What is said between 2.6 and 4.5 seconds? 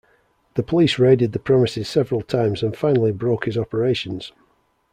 and finally broke his operations.